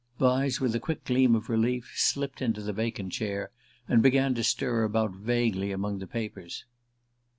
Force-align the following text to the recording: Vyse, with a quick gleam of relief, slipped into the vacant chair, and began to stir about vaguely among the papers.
Vyse, 0.19 0.59
with 0.59 0.73
a 0.73 0.79
quick 0.79 1.03
gleam 1.05 1.35
of 1.35 1.47
relief, 1.47 1.93
slipped 1.95 2.41
into 2.41 2.59
the 2.63 2.73
vacant 2.73 3.13
chair, 3.13 3.51
and 3.87 4.01
began 4.01 4.33
to 4.33 4.43
stir 4.43 4.81
about 4.83 5.11
vaguely 5.13 5.71
among 5.71 5.99
the 5.99 6.07
papers. 6.07 6.65